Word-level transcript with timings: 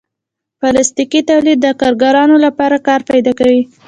پلاستيکي 0.59 1.21
تولید 1.29 1.57
د 1.63 1.67
کارګرانو 1.81 2.35
لپاره 2.45 2.77
کار 2.87 3.01
پیدا 3.09 3.31
کوي. 3.39 3.61